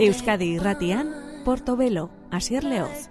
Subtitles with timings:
[0.00, 1.10] Euskadi irratian,
[1.44, 3.10] Portobelo, Asier Leoz.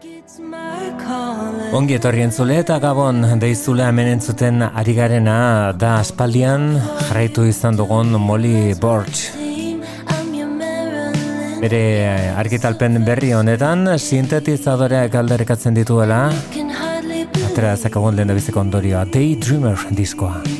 [1.77, 5.35] Ongi etorri entzule eta gabon deizule hemen entzuten ari garena
[5.77, 9.27] da aspaldian jarraitu izan dugun Molly Borch.
[11.61, 11.83] Bere
[12.41, 16.23] argitalpen berri honetan sintetizadoreak aldarekatzen dituela
[17.51, 20.58] atera zakagun lehen da biziko ondorioa Daydreamer diskoa.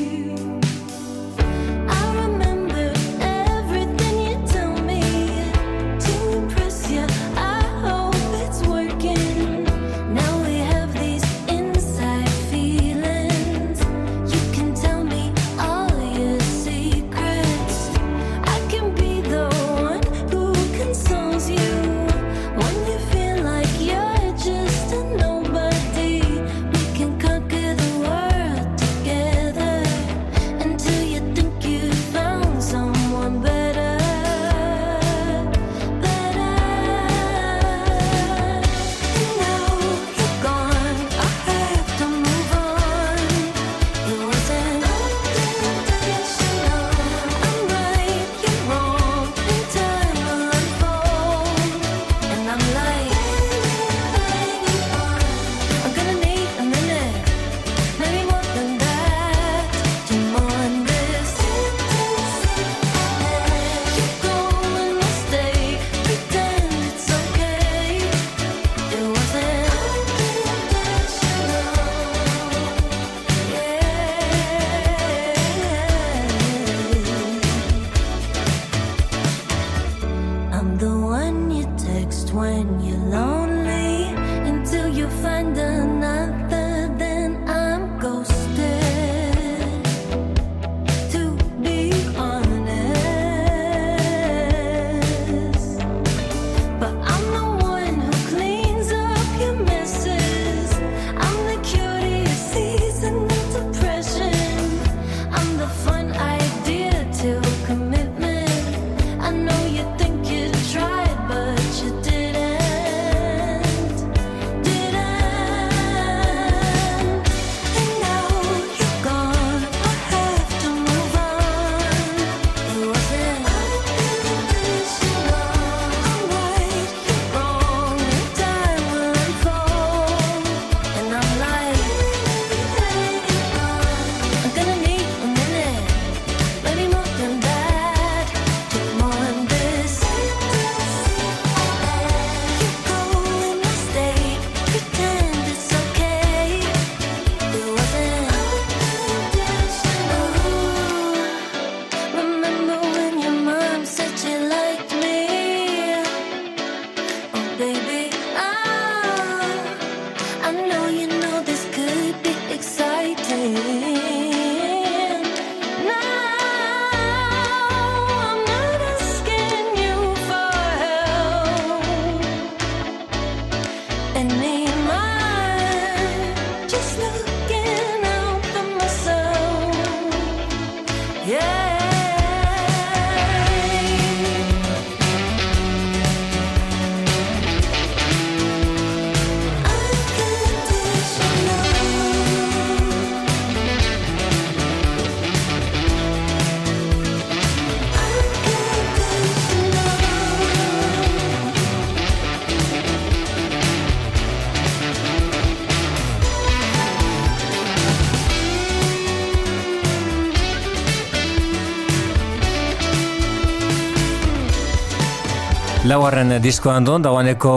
[215.89, 217.51] Laugarren diskoan duen, dagoeneko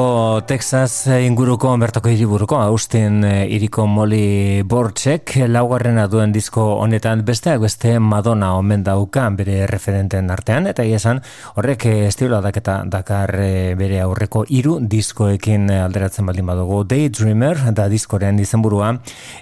[0.48, 8.54] Texas inguruko, bertako hiriburuko, Austin iriko Molly Borchek, laugarrena duen disko honetan besteak beste Madonna
[8.56, 11.20] omen dauka bere referenten artean, eta esan
[11.60, 16.80] horrek estilo adaketa dakar eh, bere aurreko hiru diskoekin alderatzen baldin badugu.
[16.88, 18.94] Daydreamer da diskoren izenburua,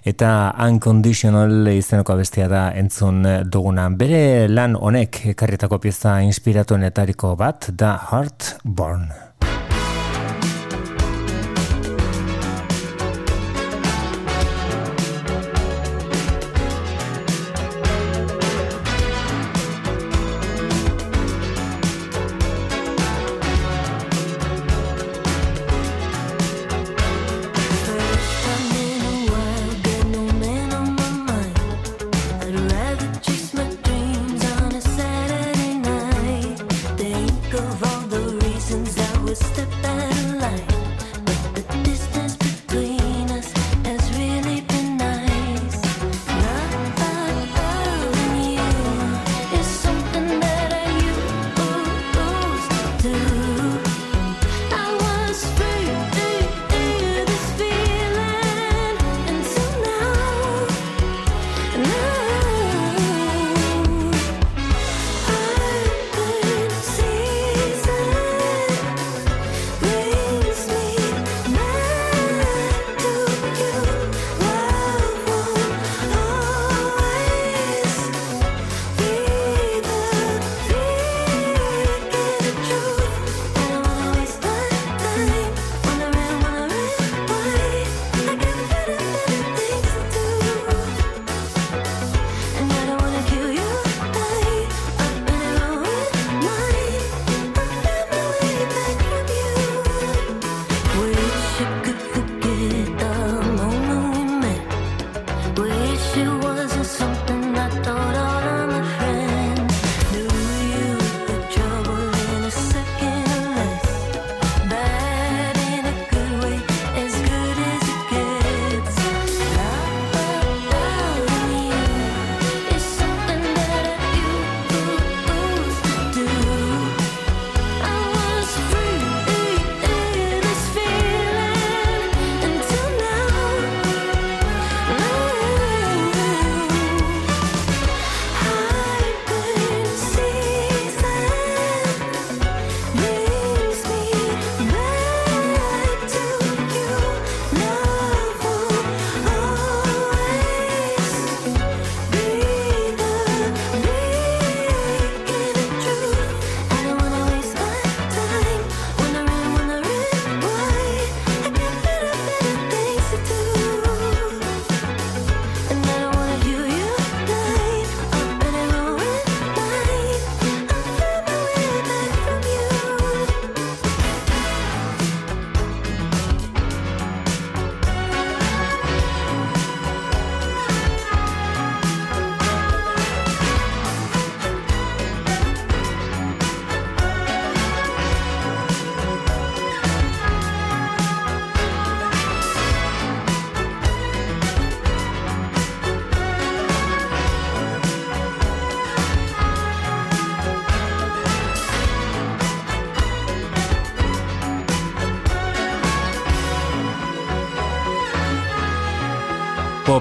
[0.02, 0.32] eta
[0.66, 3.86] Unconditional izeneko bestia da entzun duguna.
[4.02, 9.29] Bere lan honek karritako pieza inspiratuenetariko bat, da Heart barn.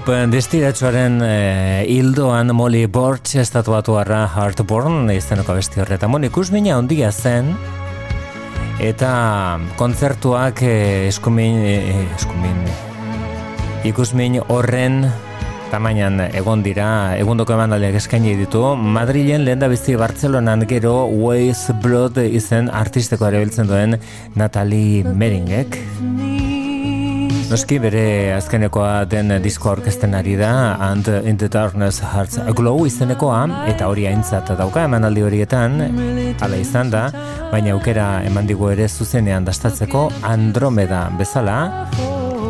[0.09, 1.33] Destiratxoaren e,
[1.85, 6.07] hildoan Molly Borch estatuatu arra Heartborn iztenoko besti horreta.
[6.09, 7.51] Moni, ikusmina ondia zen
[8.81, 9.11] eta
[9.77, 10.75] kontzertuak e,
[11.11, 12.63] eskumin, e, eskumin
[13.85, 15.03] ikusmin horren
[15.69, 16.89] tamainan egon dira,
[17.21, 18.63] egundoko eman aldeak eskaini ditu.
[18.75, 23.99] Madrilen lehen da bizti Bartzelonan gero Ways Blood izen artisteko ere biltzen duen
[24.33, 25.77] Natalie Meringek.
[27.49, 28.01] Noski bere
[28.35, 33.39] azkenekoa den disko orkesten ari da And in the Darkness Hearts Glow izenekoa
[33.71, 35.81] eta hori aintzat dauka emanaldi horietan
[36.37, 37.07] hala izan da
[37.49, 41.57] baina aukera eman digu ere zuzenean dastatzeko Andromeda bezala.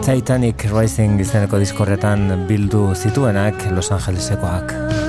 [0.04, 5.09] Titanic Rising izeneko diskorretan bildu zituenak Los Angelesekoak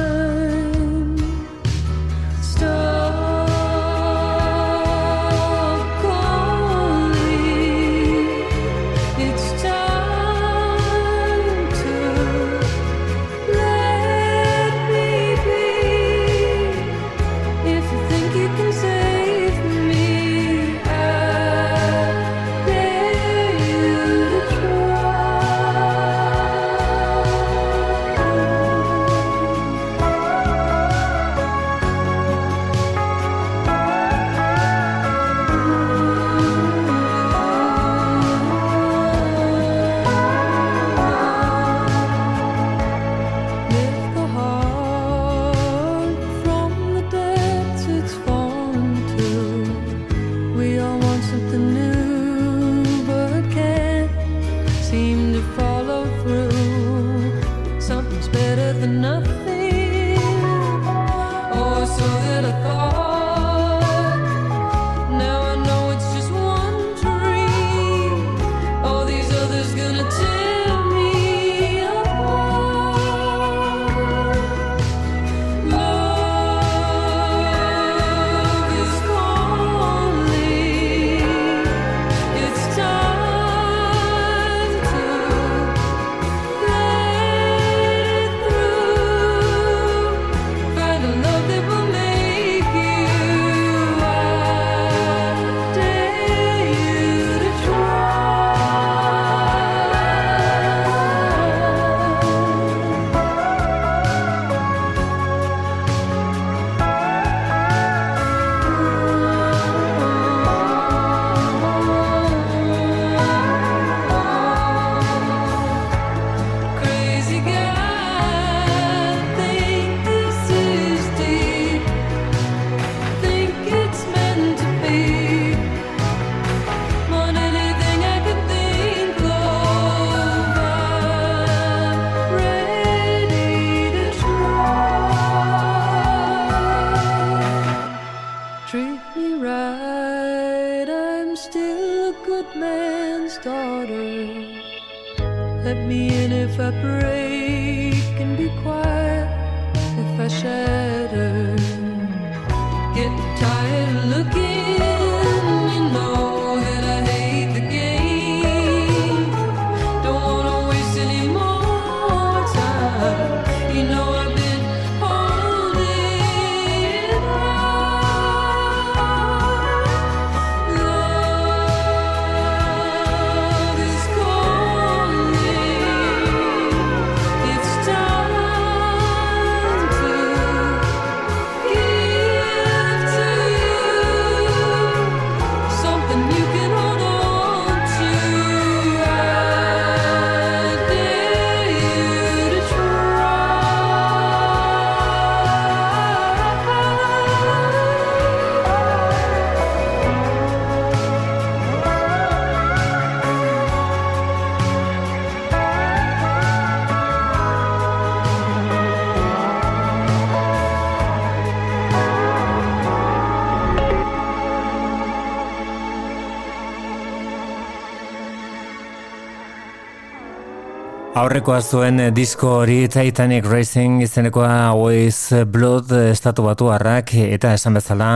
[221.21, 225.19] Aurrekoa zuen disko hori Titanic Racing izenekoa Always
[225.53, 228.07] Blood estatu batu harrak eta esan bezala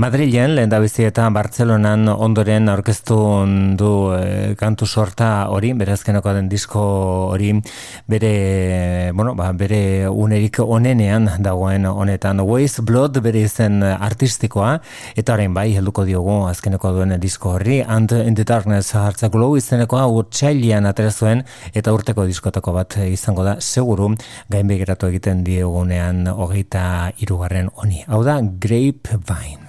[0.00, 3.18] Madrilen lehen bizi eta Bartzelonan ondoren aurkeztu
[3.76, 6.84] du e, kantu sorta hori, berazkeneko den disko
[7.34, 7.50] hori
[8.08, 12.40] bere, bueno, ba, bere unerik onenean dagoen honetan.
[12.40, 14.78] Always Blood bere izen artistikoa
[15.20, 20.08] eta orain bai helduko diogu azkeneko duen disko hori And in the Darkness hartzak izenekoa
[20.08, 21.44] urtsailean aterezuen
[21.74, 24.14] eta urteko disko diskotako bat izango da, seguru
[24.48, 28.04] gainbegiratu egiten diegunean hogeita irugarren honi.
[28.06, 29.63] Hau da, Grapevine.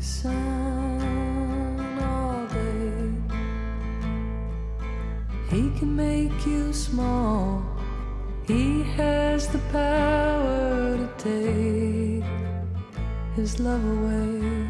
[0.00, 3.12] Sun all day.
[5.50, 7.62] He can make you small.
[8.46, 12.24] He has the power to take
[13.36, 14.69] his love away.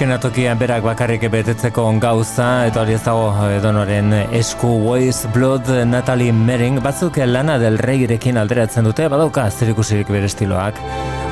[0.00, 6.78] Eskenatokian berak bakarrik betetzeko gauza, eta hori ez dago edonoren esku Voice Blood Natalie Mering,
[6.80, 10.80] batzuk lana del reirekin alderatzen dute, badauka zirikusirik bere estiloak,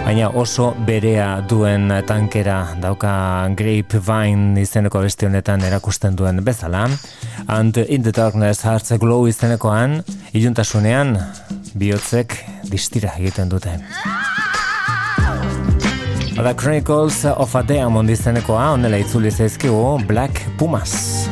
[0.05, 6.91] baina oso berea duen tankera dauka Grapevine izeneko besti honetan erakusten duen bezala,
[7.49, 10.03] and in the darkness hearts glow izenekoan,
[10.35, 11.17] iluntasunean,
[11.73, 13.79] bihotzek distira egiten dute.
[16.38, 21.28] The Chronicles of a Diamond izenekoa, onela itzuli zaizkigu Black Pumas.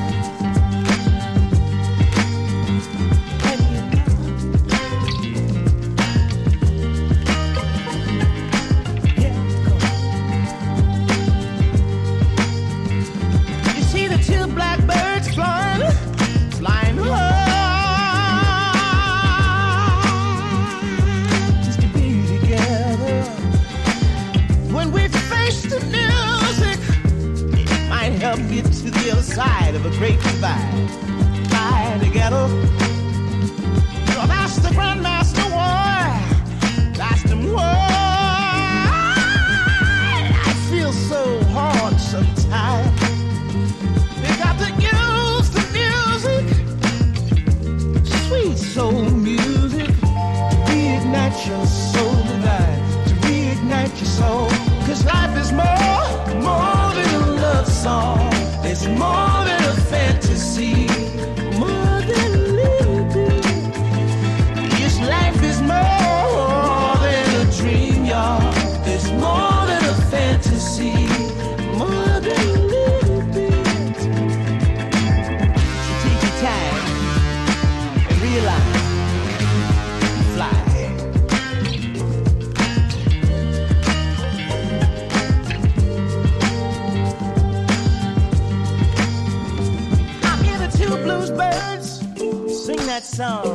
[93.17, 93.46] song.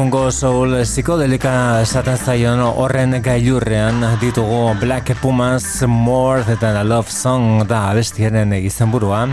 [0.00, 1.50] Egungo soul psikodelika
[1.82, 9.26] esaten zaion horren gailurrean ditugu Black Pumas More Than a Love Song da abestiaren izenburua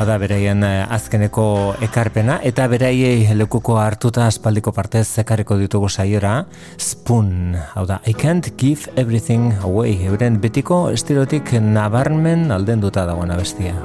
[0.00, 6.46] da bereien azkeneko ekarpena eta beraiei lekuko hartuta aspaldiko partez ekarriko ditugu saiora
[6.80, 10.06] Spoon, hau da I Can't Give Everything Away.
[10.08, 13.76] Euren betiko estilotik nabarmen aldenduta dagoen abestia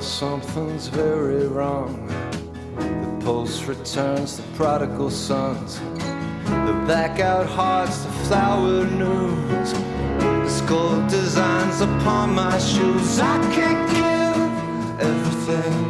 [0.00, 2.06] something's very wrong.
[2.76, 5.78] The post returns the prodigal sons,
[6.44, 13.18] the back out hearts, the flowered news, the skull designs upon my shoes.
[13.20, 15.85] I can't give everything.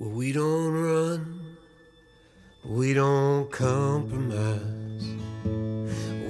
[0.00, 1.56] Well, we don't run,
[2.64, 5.08] we don't compromise,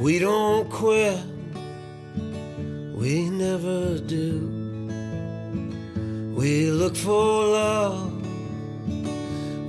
[0.01, 1.21] we don't quit,
[2.95, 4.55] we never do.
[6.35, 8.27] We look for love,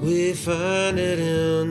[0.01, 1.68] we find it in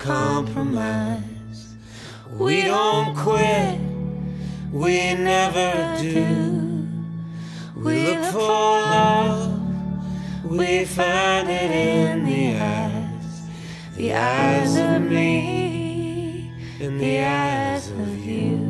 [0.00, 1.74] compromise,
[2.38, 3.78] we don't quit,
[4.72, 6.88] we never do.
[7.76, 9.60] We look for love,
[10.44, 13.42] we find it in the eyes,
[13.96, 18.69] the eyes of me, in the eyes of you.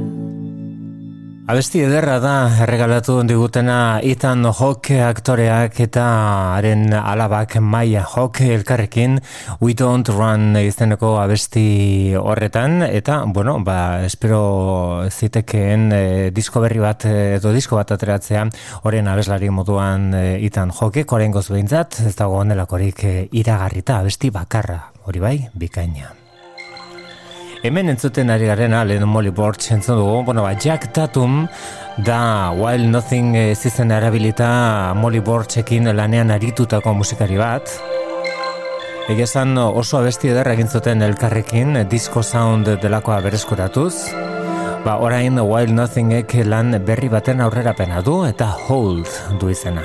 [1.50, 2.32] Abesti ederra da
[2.62, 6.04] erregalatu digutena Ethan Hawke aktoreak eta
[6.54, 9.18] haren alabak Maya Hawke elkarrekin
[9.58, 12.84] We Don't Run izeneko abesti horretan.
[12.86, 18.46] Eta, bueno, ba, espero zitekeen e, disko berri bat e, edo disko bat ateratzea
[18.84, 21.02] horren abeslari moduan e, Ethan Hawke.
[21.02, 26.19] Koren behintzat, ez dago onelakorik e, iragarrita abesti bakarra, hori bai, bikaina.
[27.60, 31.46] Hemen entzuten ari garen lehen Molly Borch entzun dugu, bueno, ba, Jack Tatum
[31.98, 37.68] da While Nothing zizen erabilita Molly Borchekin lanean aritutako musikari bat.
[39.12, 43.94] Egezan oso abesti ederra egin zuten elkarrekin, disco sound delakoa berezkuratuz.
[44.86, 49.84] Ba, orain While Nothingek lan berri baten aurrerapena du eta Hold du izena.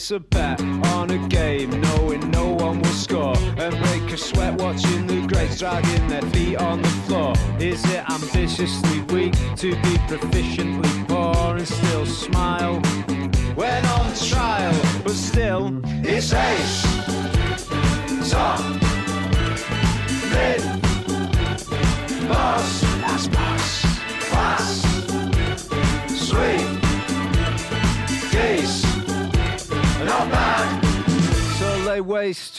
[0.00, 0.60] Place a bet
[0.94, 5.58] on a game, knowing no one will score, and break a sweat watching the greats
[5.58, 7.34] dragging their feet on the floor.
[7.58, 10.99] Is it ambitiously weak to be proficiently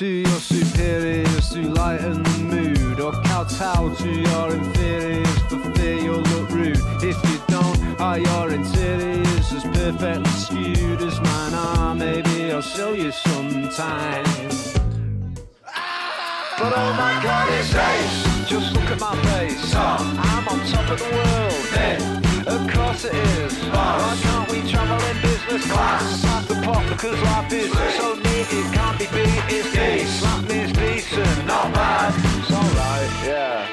[0.02, 6.22] to your superiors to lighten the mood, or kowtow to your inferiors for fear you'll
[6.22, 6.82] look rude.
[7.04, 11.94] If you don't, are your interiors as perfectly skewed as mine are?
[11.94, 14.24] Maybe I'll show you sometime.
[16.58, 18.50] But oh my god, it's ace.
[18.50, 19.76] Just look at my face.
[19.76, 21.62] I'm on top of the world.
[22.48, 23.54] Of course it is.
[23.70, 24.51] Why can't
[25.12, 26.22] in business class?
[26.22, 29.44] Pass the pot because life is so neat it can't be beat.
[29.50, 30.48] It's decent.
[30.48, 31.46] Me is decent.
[31.46, 32.14] Not bad.
[32.40, 33.71] It's alright, yeah.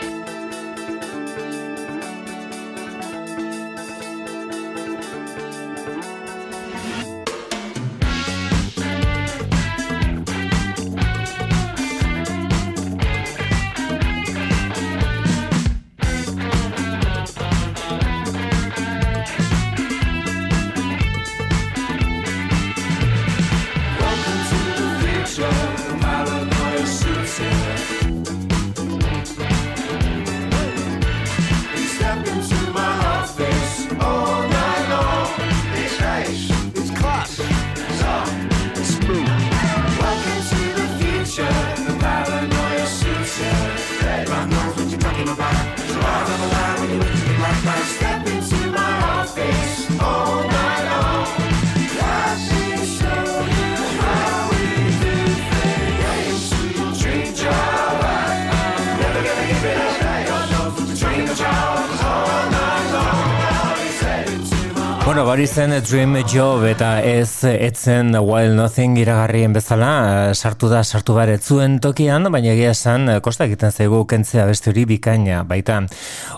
[65.19, 71.16] Bueno, bari zen Dream Job eta ez etzen Wild Nothing iragarrien bezala sartu da sartu
[71.16, 75.81] bare zuen tokian, baina egia esan kosta egiten zaigu kentzea beste hori bikaina baita.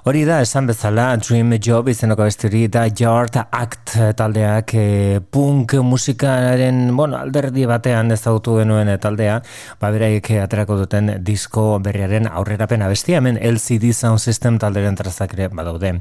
[0.09, 5.76] Hori da esan bezala Dream Job izenoko beste hori da Yard Act taldeak e, punk
[5.85, 9.43] musikaren bueno, alderdi batean ezagutu genuen taldea,
[9.76, 15.53] ba beraik aterako duten disko berriaren aurrerapen abestia hemen LCD Sound System talderen trazak ere
[15.53, 15.99] badaude.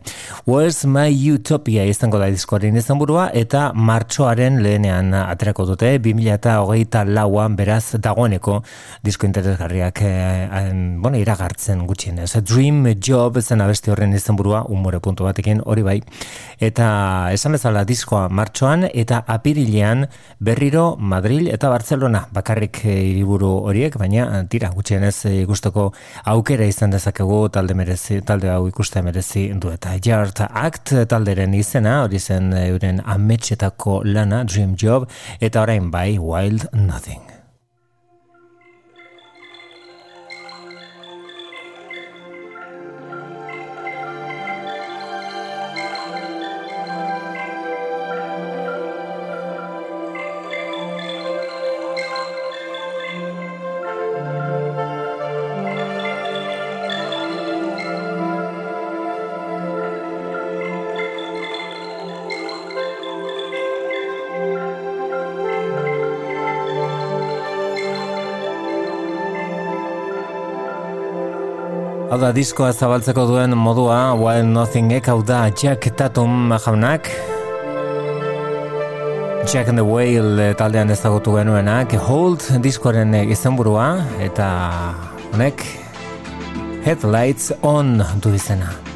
[0.47, 5.97] Where's My Utopia izango da disko diskoaren izan eta martxoaren lehenean aterako dute.
[5.99, 8.63] 2008 lauan beraz dagoeneko
[9.03, 14.99] disko interesgarriak eh, bueno, iragartzen gutxien ez Dream Job zen abesti horren izan burua umore
[14.99, 16.01] puntu batekin hori bai.
[16.59, 20.07] Eta esan bezala diskoa martxoan eta apirilean
[20.39, 25.91] berriro Madrid eta Barcelona bakarrik eh, hiriburu horiek baina tira gutxien ez eh, gustoko
[26.25, 32.03] aukera izan dezakegu talde merezi talde hau ikuste merezi du eta Jart Act talderen izena
[32.03, 37.28] hori zen euren ametxetako lana Dream Job eta orain bai Wild Nothing.
[72.29, 77.09] Da, diskoa zabaltzeko duen modua, Wild Nothing ek, hau da, Jack Tatum jaunak.
[79.49, 83.87] Jack and the Whale taldean ezagutu genuenak, Hold diskoaren izenburua,
[84.21, 84.51] eta
[85.31, 85.65] honek,
[86.85, 88.88] Headlights On du izena.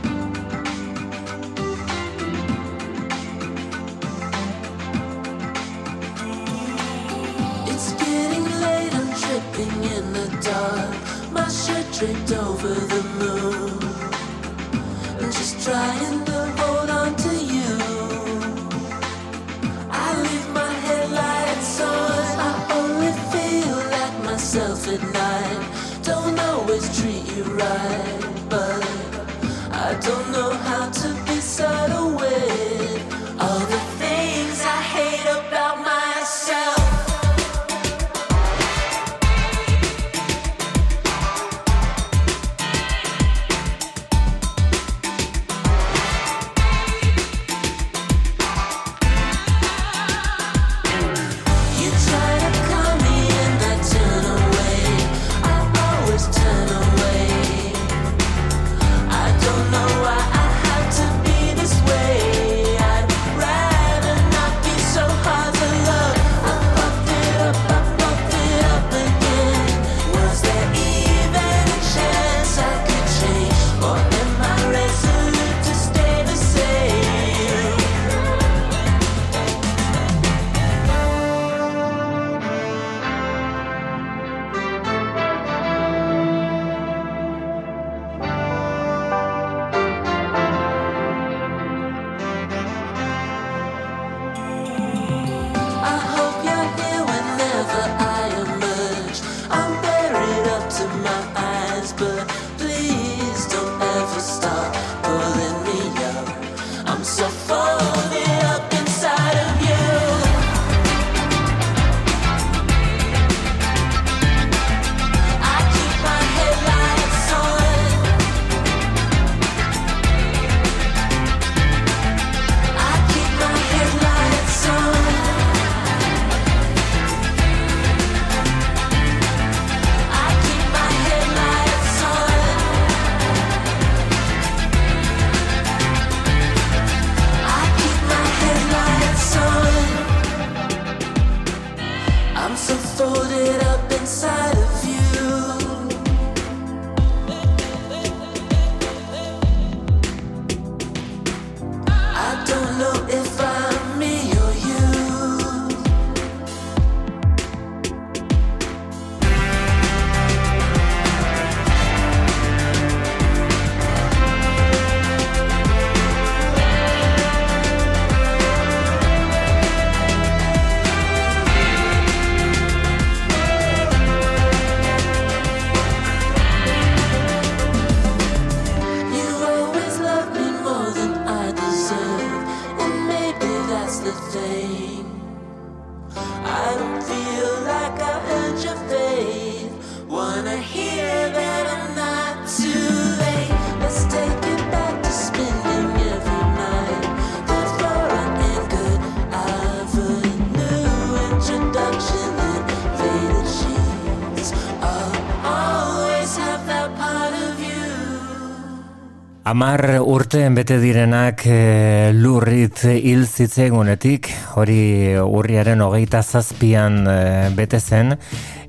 [209.54, 217.18] Amar urteen bete direnak e, lurrit hil zitzegunetik, hori urriaren hogeita zazpian e,
[217.54, 218.16] bete zen,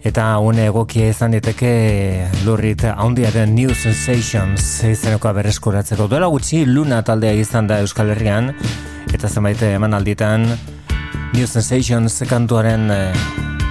[0.05, 1.73] eta une egokia izan diteke
[2.45, 6.05] lurrit haundiaren New Sensations izeneko bereskuratzeko.
[6.13, 8.53] Duela gutxi Luna taldea izan da Euskal Herrian,
[9.09, 10.45] eta zenbait eman alditan
[11.33, 13.03] New Sensations kantuaren e,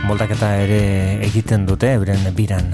[0.10, 0.84] moldaketa ere
[1.30, 2.74] egiten dute, euren biran.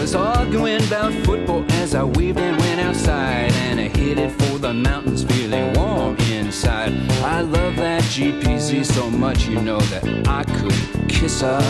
[0.00, 3.52] was arguing about football as I waved and went outside.
[3.52, 6.94] And I headed for the mountains, feeling warm inside.
[7.22, 11.60] I love that GPZ so much, you know, that I could kiss her.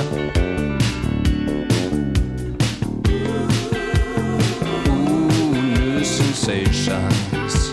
[4.89, 7.72] Ooh, new sensations.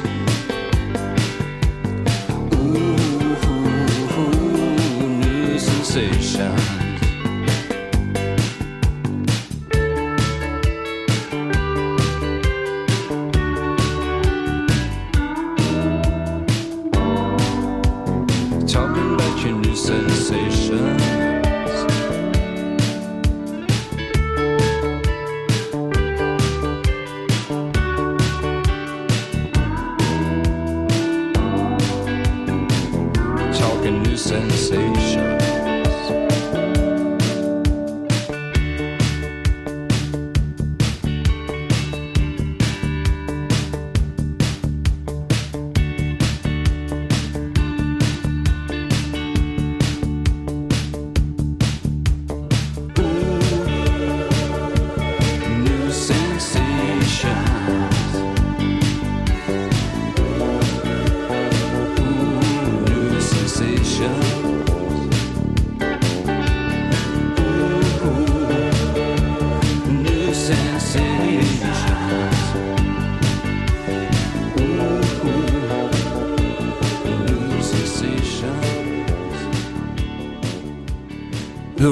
[4.18, 6.77] ooh, new sensations.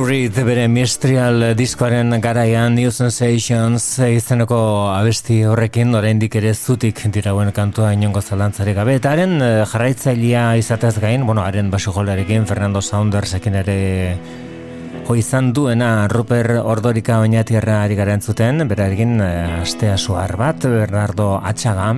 [0.04, 4.58] Reed bere Mistrial diskoaren garaian New Sensations izeneko
[4.92, 8.96] abesti horrekin oraindik ere zutik dirauen kantua inongo zalantzari gabe.
[9.00, 14.18] Eta haren eh, jarraitzailea izatez gain, bueno, haren basu Fernando Saundersekin ere
[15.08, 20.58] ho izan duena Ruper Ordorika oinatierra ari garen zuten, bera egin eh, astea suar bat,
[20.66, 21.94] Bernardo Atxaga.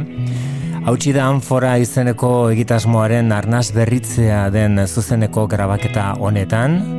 [0.88, 6.97] Hautsi da anfora izeneko egitasmoaren arnaz berritzea den zuzeneko grabaketa honetan,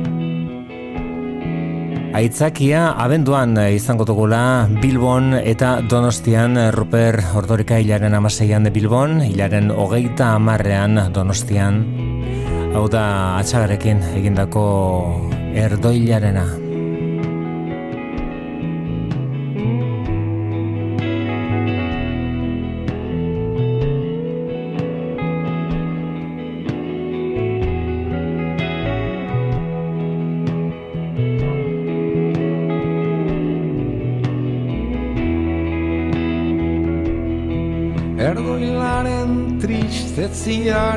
[2.19, 9.21] Aitzakia abenduan eh, izango dugula Bilbon eta Donostian eh, Ruper Ordorika hilaren amaseian de Bilbon,
[9.23, 11.79] hilaren hogeita amarrean Donostian.
[12.75, 13.05] Hau da
[13.39, 14.65] atxagarekin egindako
[15.55, 16.49] erdoilarena.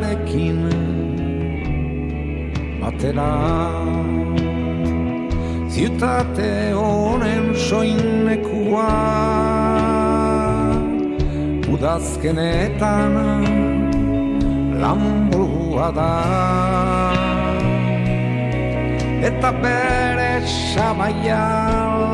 [0.03, 0.59] Ziarekin
[2.81, 3.33] batera.
[5.69, 8.89] Ziutate honen soinekua
[11.73, 13.15] udazkenetan
[14.81, 16.15] lamburua da.
[19.29, 21.47] Eta bere sabaia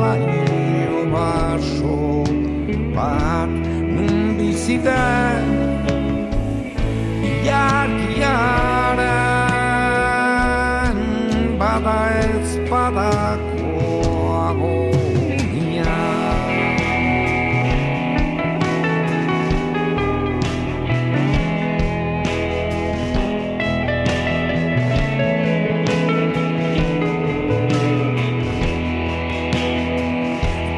[0.03, 2.25] laio baso
[2.95, 3.51] bat
[3.95, 5.28] nun biziden
[10.19, 10.99] Iarkiaren
[11.61, 13.83] bada ez badako
[14.49, 15.97] agonia.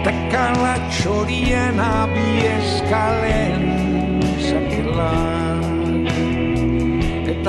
[0.05, 1.77] Tekala txorien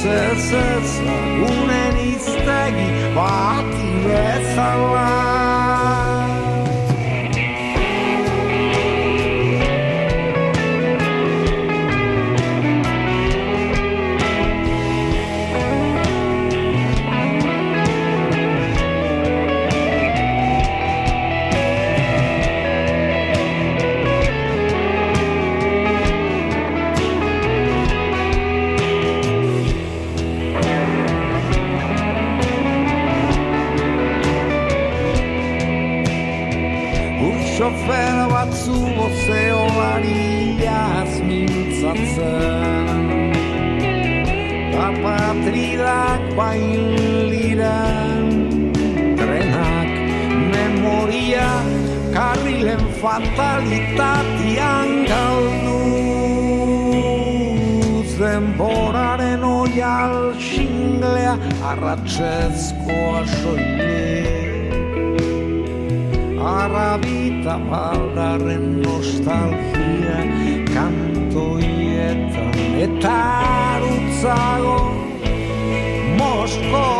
[0.00, 5.39] Itzez ez lagunen iztegi bati bezala
[47.30, 48.26] liran
[49.16, 49.90] trenak
[50.54, 51.50] memoria
[52.14, 55.78] karrilen fatalitatian galdu.
[58.18, 61.34] Zenboraren oial xinglea
[61.70, 64.30] arratxezkoa soile
[66.40, 70.20] arrabita baldarren nostalgia
[70.74, 72.54] kantoietan
[72.86, 73.16] eta
[73.74, 74.99] arutzago
[76.72, 76.99] Oh.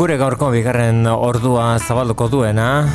[0.00, 2.86] Gure gaurko bigarren ordua zabalduko duena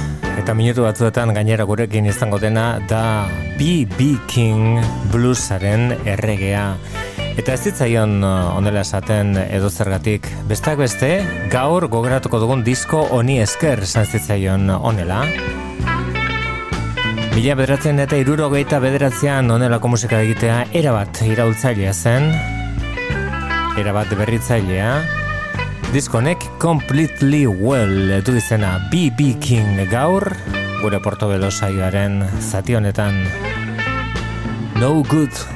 [0.41, 3.28] eta minutu batzuetan gainera gurekin izango dena da
[3.60, 4.08] B.B.
[4.26, 4.80] King
[5.14, 6.64] bluesaren erregea.
[7.38, 10.26] Eta ez ditzaion uh, onela esaten edo zergatik.
[10.49, 11.10] Besteak beste,
[11.53, 15.20] gaur gogoratuko dugun disko honi esker esan zitzaion onela.
[17.36, 22.32] Mila bederatzen eta irurogeita bederatzean onelako musika egitea erabat iraultzailea zen.
[23.78, 25.24] Erabat berritzailea.
[25.96, 30.26] Diskonek Completely Well du izena BB King gaur
[30.82, 33.22] gure portobelo saioaren zati honetan.
[34.76, 35.55] No Good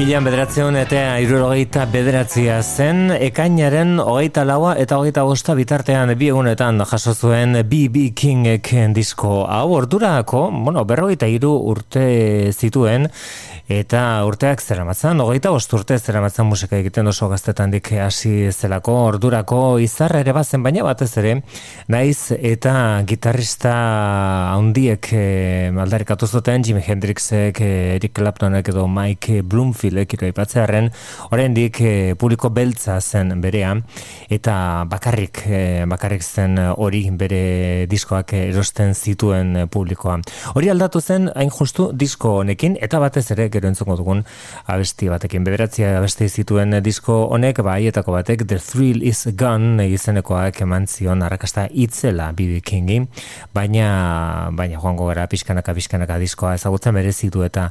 [0.00, 6.80] Milan bederatzeun eta irurogeita bederatzia zen, ekainaren hogeita laua eta hogeita bosta bitartean bi egunetan
[6.88, 8.06] jaso zuen B.B.
[8.16, 13.10] Kingek disko hau ordurako, bueno, berrogeita iru urte zituen,
[13.70, 18.48] Eta urteak zera matzan, ogeita bost urte zera matzan musika egiten oso gaztetan dik hasi
[18.50, 21.36] zelako, ordurako izarra ere bazen, baina batez ere,
[21.86, 22.72] naiz eta
[23.06, 23.74] gitarrista
[24.56, 25.22] handiek e,
[25.84, 30.90] aldarikatu zuten, Jimi Hendrixek, eh, Eric Claptonek edo Mike Bloomfield kilo kilo ipatzearen,
[31.30, 33.76] oraindik e, publiko beltza zen berea,
[34.34, 34.56] eta
[34.90, 40.18] bakarrik, e, bakarrik zen hori bere diskoak erosten zituen publikoa.
[40.56, 44.24] Hori aldatu zen, hain justu, disko honekin, eta batez ere, gero entzongo dugun,
[44.66, 45.44] abesti batekin.
[45.46, 51.68] Bederatzia abesti zituen disko honek, baietako batek, The Thrill is Gone, izenekoak eman zion, arrakasta
[51.70, 52.60] itzela B.B.
[52.66, 53.00] Kingi,
[53.54, 57.68] baina, baina joango gara pixkanaka, pixkanaka diskoa ezagutzen berezitu eta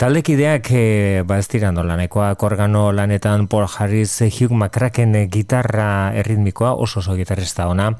[0.00, 0.84] taldekideak e,
[1.26, 7.90] ba ez dira organo lanetan Paul Harris, Hugh McCracken gitarra erritmikoa oso oso gitarrista ona,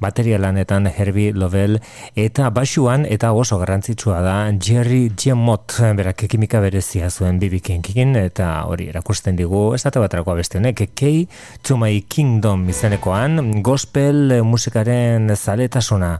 [0.00, 1.80] bateria lanetan Herbie Lovell
[2.16, 6.60] eta basuan eta oso garrantzitsua da Jerry Gemot berak kimika
[6.92, 7.60] berezia zuen B.B.
[7.64, 11.26] Kingin eta hori erakusten digu ez baterako beste honek Key
[11.62, 16.18] to my kingdom izenekoan gospel musikaren zaletasuna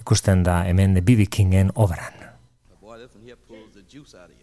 [0.00, 1.26] ikusten da hemen B.B.
[1.26, 2.22] Kingen obran.
[3.92, 4.41] beti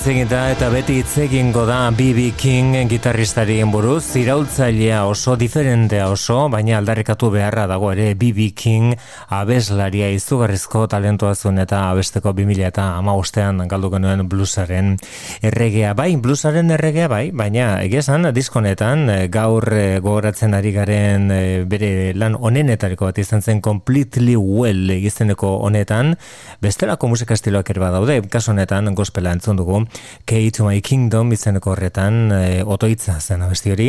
[0.00, 2.30] hitz da eta beti hitz egingo da B.B.
[2.38, 8.46] King gitarristari buruz, iraultzailea oso diferentea oso, baina aldarrikatu beharra dago ere B.B.
[8.56, 8.94] King
[9.28, 14.96] abeslaria izugarrizko talentua zuen eta abesteko 2000 eta ama ustean galdu genuen bluesaren
[15.42, 15.92] erregea.
[15.92, 22.38] Bai, bluesaren erregea bai, baina egizan diskonetan gaur eh, gogoratzen ari garen eh, bere lan
[22.40, 26.16] onenetariko bat izan zen completely well egizteneko honetan,
[26.62, 29.84] bestelako musika estiloak ere badaude, kasu honetan gospela entzun dugu
[30.26, 33.88] Key to my kingdom izeneko horretan e, otoitza zen abesti hori.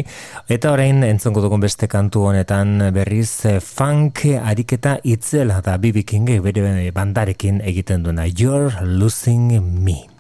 [0.50, 6.38] Eta orain entzongo dugun beste kantu honetan berriz e, funk ariketa itzela da BB King
[6.44, 10.11] bere bandarekin egiten duena You're losing me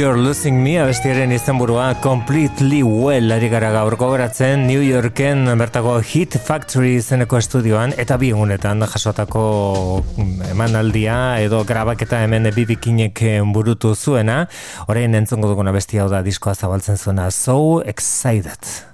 [0.00, 6.38] You're Losing Me abestiaren izenburua Completely Well ari gara gaur gogoratzen New Yorken bertako Hit
[6.40, 9.42] Factory izeneko estudioan eta bi egunetan jasotako
[10.16, 14.46] mm, emanaldia edo grabaketa hemen bibikinek eh, burutu zuena.
[14.88, 18.89] Orain entzongo duguna bestia hau da diskoa zabaltzen zuena So Excited.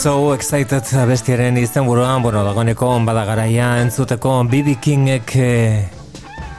[0.00, 5.90] So excited bestiaren izan buruan, bueno, dagoeneko bada garaia entzuteko BB Kingek eh,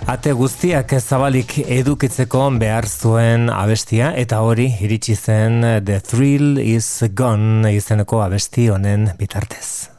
[0.05, 7.73] ate guztiak zabalik edukitzeko behar zuen abestia, eta hori iritsi zen The Thrill is Gone
[7.73, 9.89] izeneko abesti honen bitartez.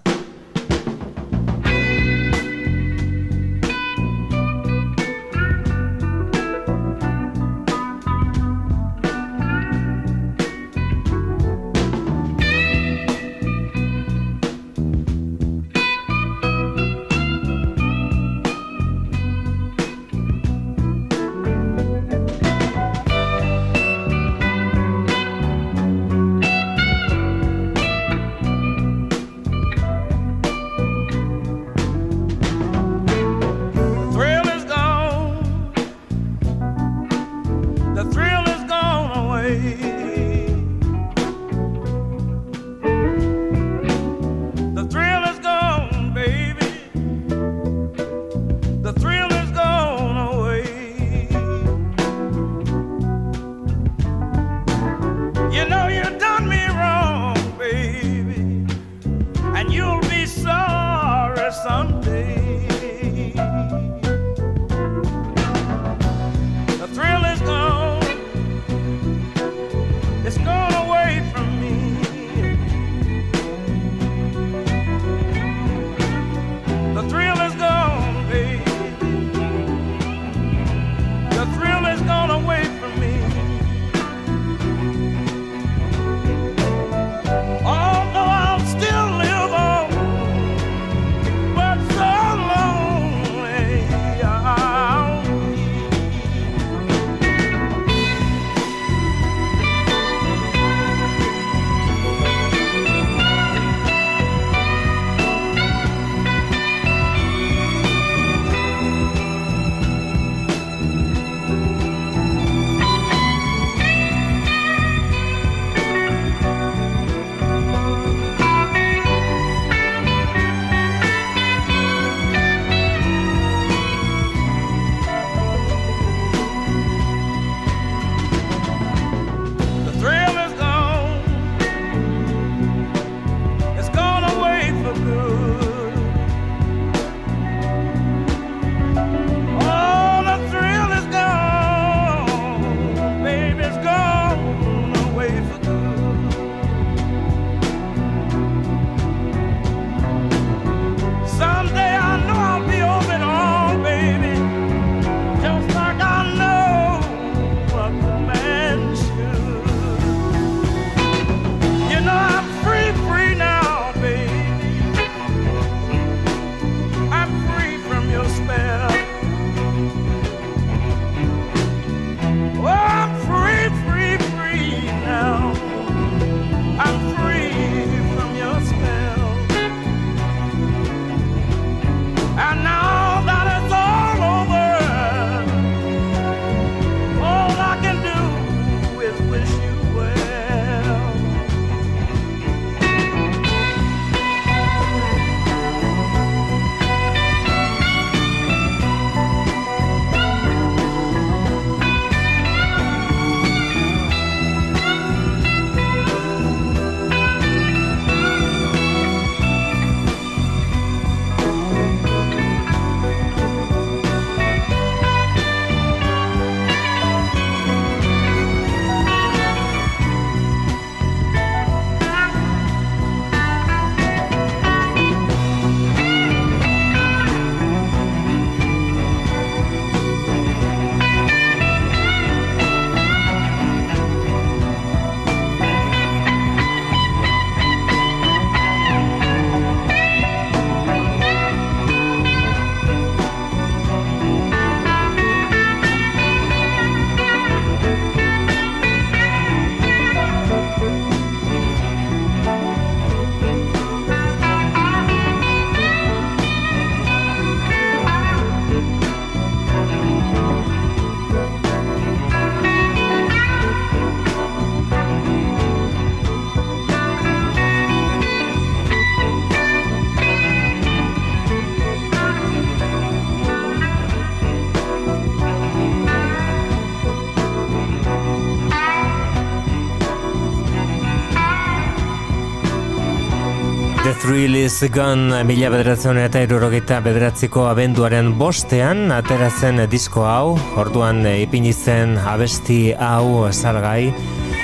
[284.33, 292.17] Is Gone mila bederatzen eta irurogeita bederatziko abenduaren bostean aterazen disko hau, orduan ipini zen
[292.17, 294.09] abesti hau salgai.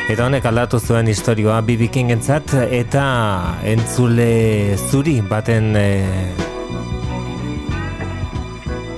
[0.09, 3.07] Eta honek aldatu zuen historioa Bibi Kingentzat eta
[3.77, 6.47] entzule zuri baten eh,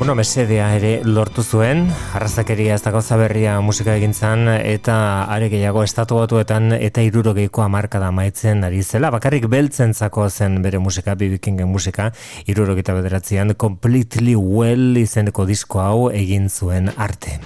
[0.01, 1.83] Bueno, mesedea ere lortu zuen,
[2.17, 4.95] arrazakeria ez dago zaberria musika egintzan, eta
[5.29, 9.11] are gehiago estatu batuetan eta irurogeiko amarkada maitzen ari zela.
[9.13, 12.09] Bakarrik beltzen zako zen bere musika, bibikingen musika,
[12.49, 17.37] irurogeita bederatzean, completely well izeneko disko hau egin zuen arte.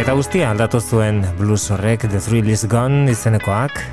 [0.00, 3.84] Eta guztia aldatu zuen blues horrek, The Thrill is Gone izenekoak,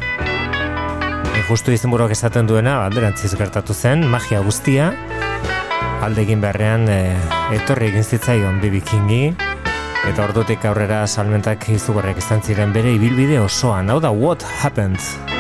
[1.49, 4.93] Justu izenburuak esaten duena, alderantziz gertatu zen, magia guztia,
[6.01, 6.99] alde egin beharrean e,
[7.57, 9.23] etorri egin zitzaion Bibi Kingi
[10.09, 13.91] eta ordutik aurrera salmentak izugarrek izan ziren bere ibilbide osoan.
[13.91, 15.38] Hau da What Happened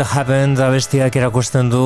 [0.00, 1.80] Happened abestiak erakusten du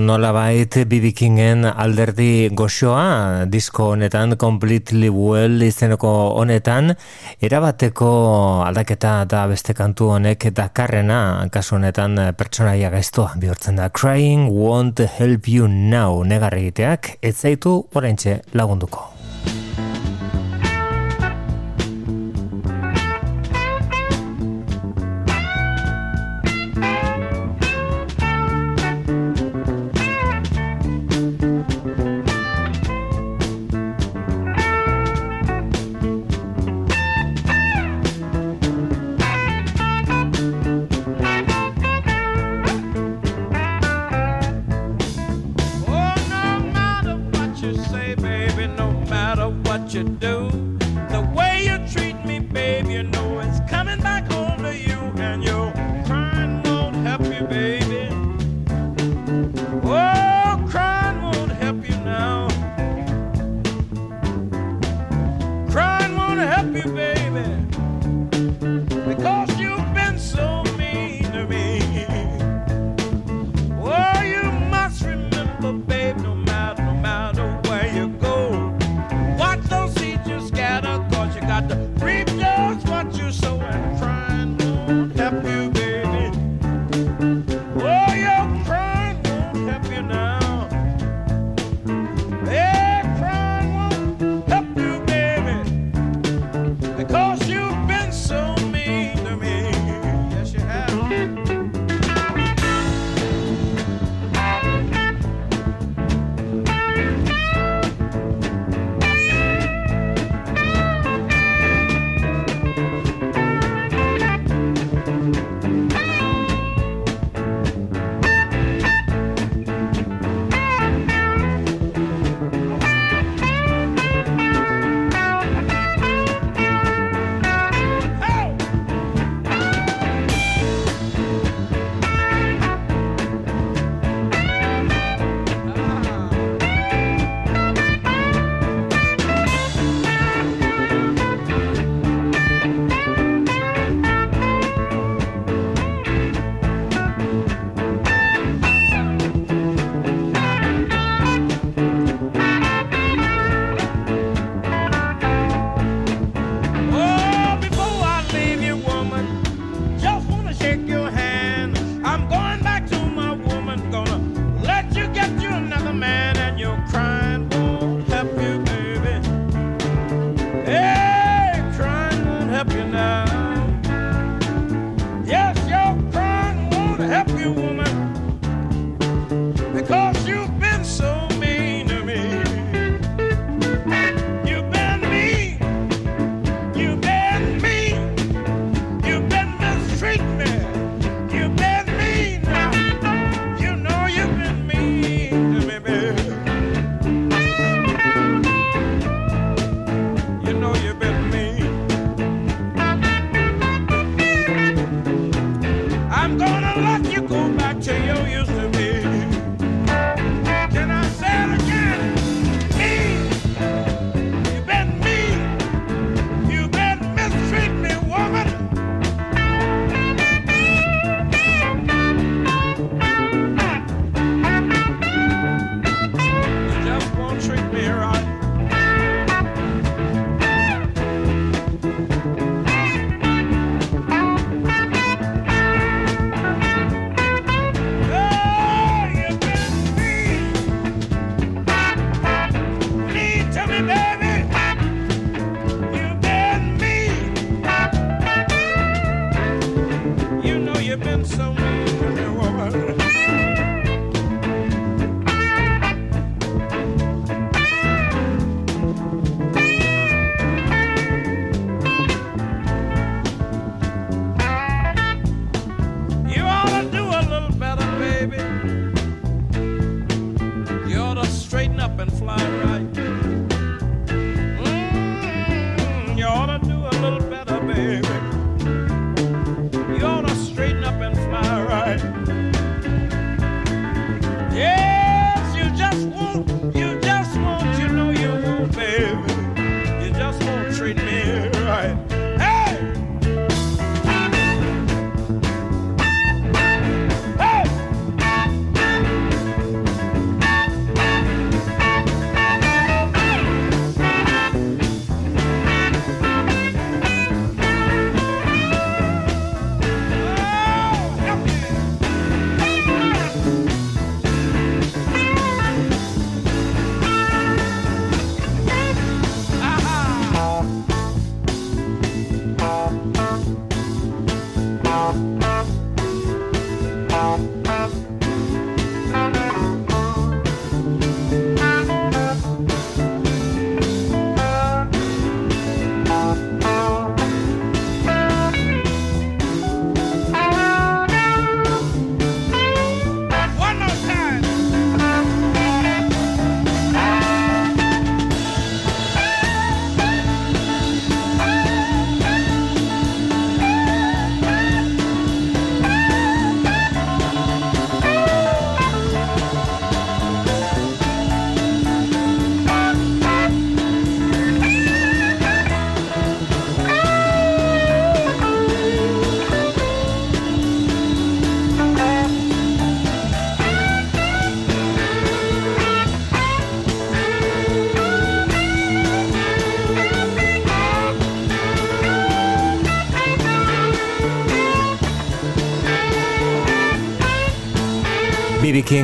[0.00, 3.44] nola bait BB Kingen alderdi goxoa.
[3.46, 6.10] Disko honetan Completely Well izeneko
[6.40, 6.94] honetan
[7.44, 8.10] erabateko
[8.64, 11.46] aldaketa da beste kantu honek dakarrena.
[11.52, 13.90] Kasu honetan pertsonaia gaiztoa bihurtzen da.
[13.90, 19.13] Crying Won't Help You Now negarregiteak ez zaitu oraintxe lagunduko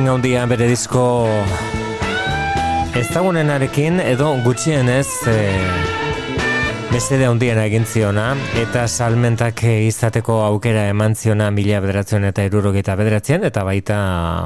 [0.01, 1.03] BB King handia bere disko
[2.97, 6.00] ezagunenarekin edo gutxienez eh,
[6.91, 13.45] Mesede handiena egin ziona, eta salmentak izateko aukera eman ziona mila bederatzen eta irurogeta bederatzen,
[13.47, 13.99] eta baita,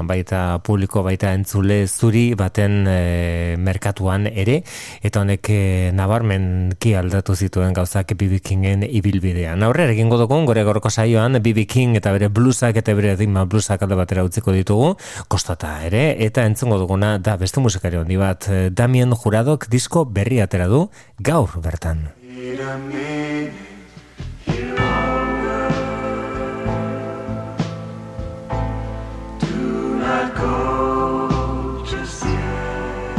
[0.06, 4.60] baita publiko, baita entzule zuri baten e, merkatuan ere,
[5.02, 5.56] eta honek e,
[5.98, 9.64] nabarmen ki aldatu zituen gauzak BB Kingen ibilbidean.
[9.66, 13.82] Aurrera egingo dugun, gore gorko saioan, BB King eta bere blusak eta bere dima blusak
[13.82, 14.92] alde batera utziko ditugu,
[15.26, 20.70] kostata ere, eta entzungo duguna da beste musikari handi bat, Damien Juradok disko berri atera
[20.70, 20.84] du,
[21.18, 22.06] gaur bertan.
[22.48, 23.52] A longer.
[29.40, 33.16] Do not go just yet.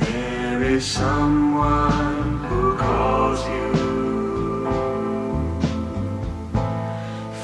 [0.00, 3.72] There is someone who calls you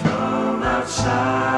[0.03, 1.52] from outside.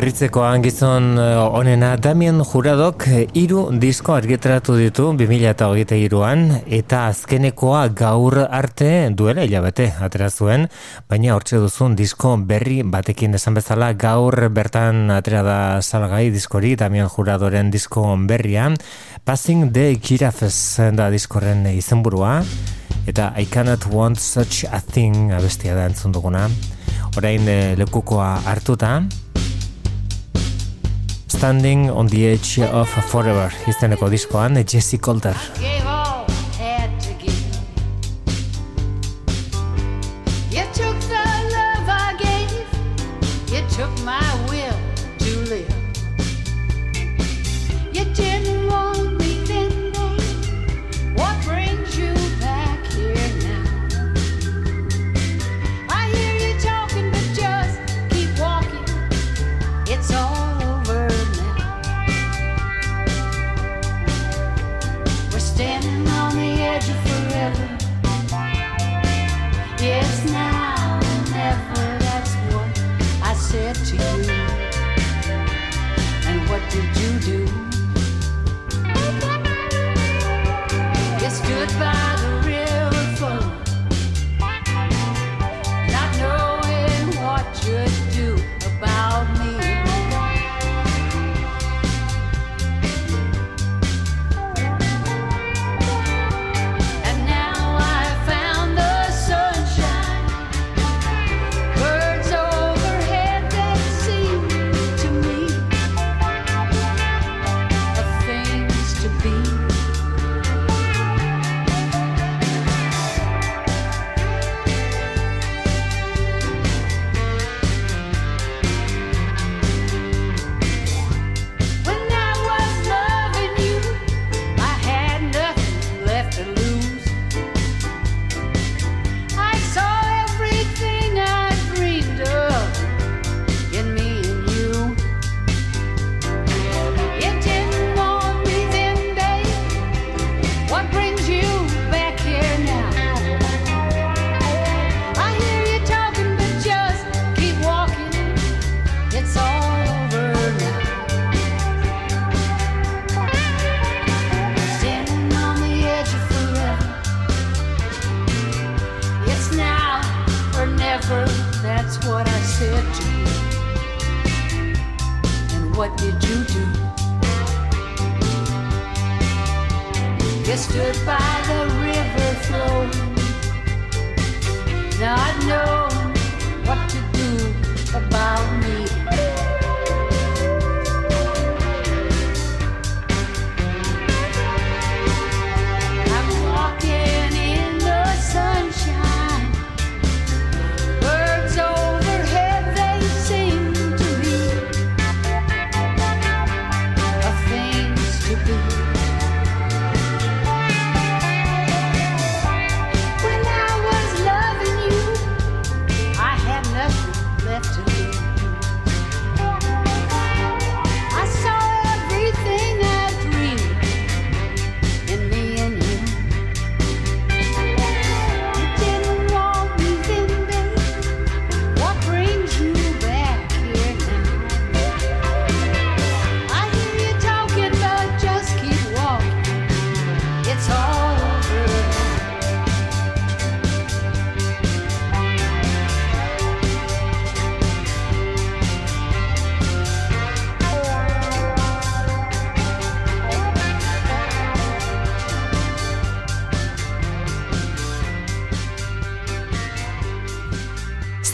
[0.00, 8.38] Harritzeko gizon eh, onena Damien Juradok eh, hiru disko argitratu ditu 2008an eta azkenekoa gaur
[8.40, 10.70] arte duela hilabete atera zuen,
[11.04, 17.12] baina hortxe duzun disko berri batekin esan bezala gaur bertan atera da salgai diskori Damien
[17.12, 18.72] Juradoren disko berria
[19.28, 22.38] Passing the Giraffes da diskoren izenburua
[23.04, 26.48] eta I cannot want such a thing abestia da entzun duguna.
[27.18, 29.02] Orain eh, lekukoa hartuta
[31.40, 35.89] Standing on the Edge of Forever izeneko diskoan Jesse Coulter.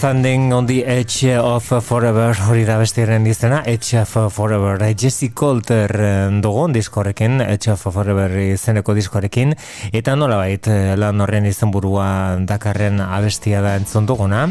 [0.07, 4.79] Standing on the Edge of Forever hori da bestiaren izena Edge of Forever.
[4.87, 9.57] Eh, Jesse Coulter eh, dugun diskorekin Edge of Forever izeneko diskorekin.
[9.91, 12.07] Eta nolabait eh, lan horren izenburua
[12.47, 14.45] dakarren abestia da entzun duguna.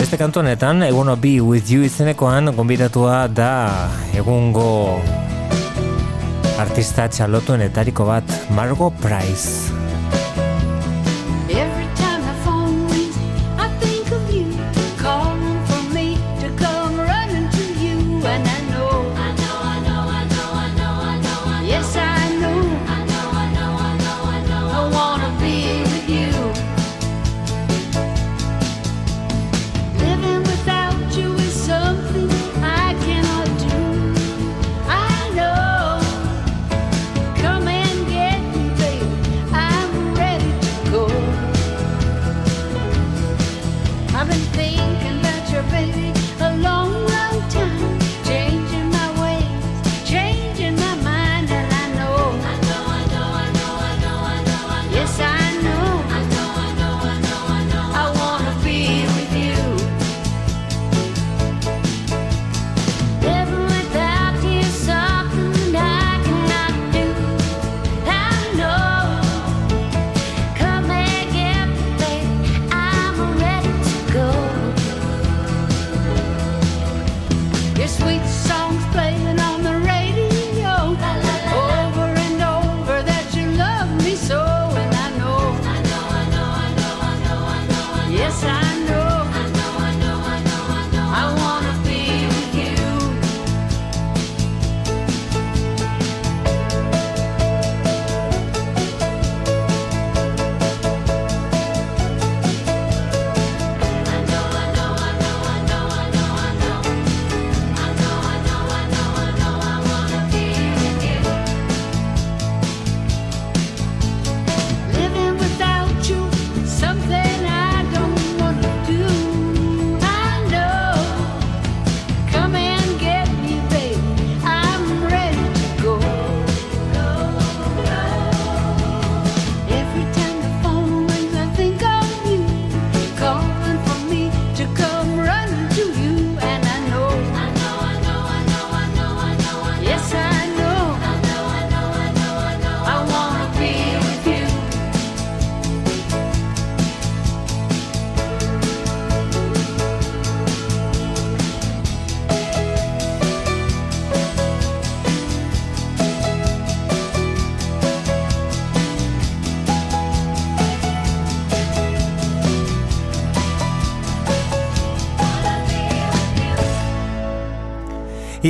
[0.00, 3.52] Beste kantu honetan I wanna be with you izenekoan gonbidatua da
[4.10, 4.98] egungo
[6.58, 9.81] artista txalotuenetariko bat Margo Price.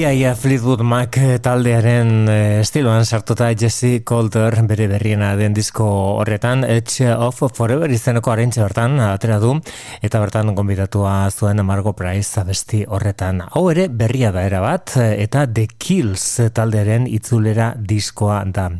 [0.03, 1.15] Ia, Fleetwood Mac
[1.47, 5.87] taldearen eh, estiloan sartuta Jesse Coulter bere berriena den disko
[6.19, 9.53] horretan Edge of Forever izeneko arentxe bertan atera du
[10.03, 13.45] eta bertan gonbidatua zuen Margo Price abesti horretan.
[13.47, 18.73] Hau ere berria da era bat eta The Kills taldearen itzulera diskoa da.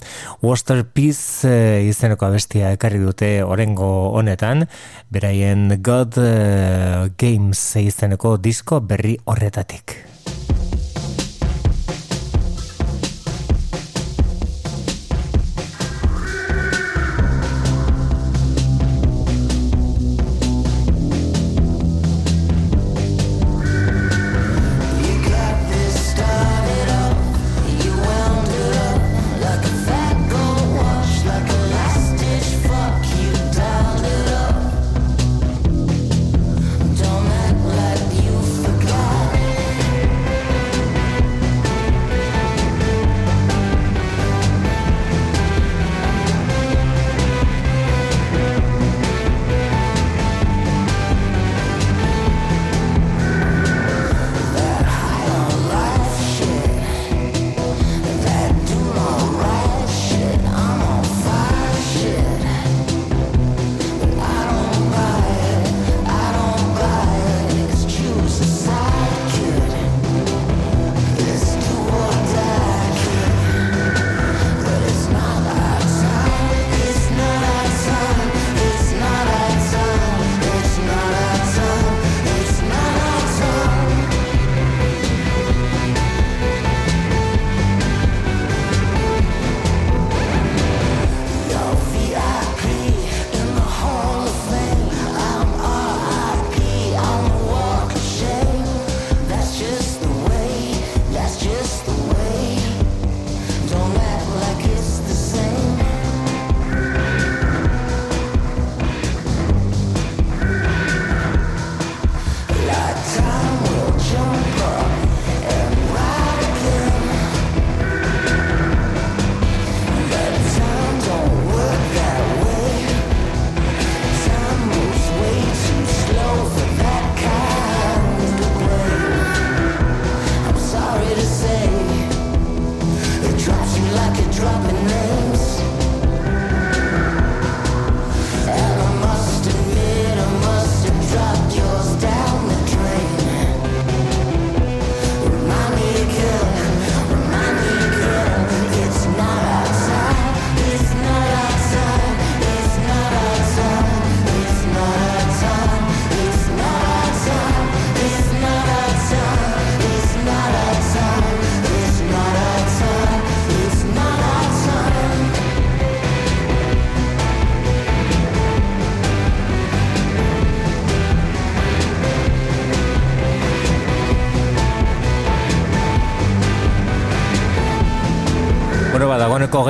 [0.43, 4.67] Worcester Peace eh, izeneko abestia ekarri dute orengo honetan,
[5.09, 10.12] beraien God eh, Games izeneko disko berri horretatik.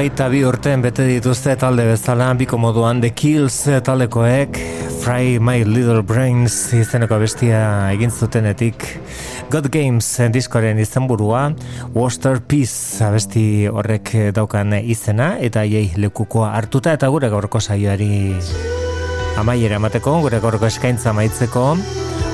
[0.03, 4.59] Dagoeneko geita bi urten bete dituzte talde bezala biko moduan The Kills taldekoek
[5.03, 8.83] Fry My Little Brains izeneko bestia egin zutenetik.
[9.51, 11.53] God Games diskoren izenburua
[11.95, 18.35] Worcester Peace abesti horrek daukan izena eta jei lekukoa hartuta eta gure gaurko saioari
[19.39, 21.77] amaiera emateko, gure gaurko eskaintza maitzeko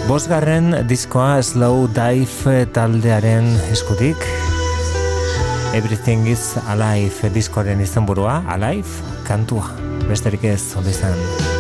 [0.08, 4.47] Bosgarren diskoa Slow Dive taldearen eskutik
[5.74, 8.88] Everything is Alive diskoaren izenburua, Alive
[9.28, 9.68] kantua.
[10.08, 11.57] Besterik ez, ondo izan.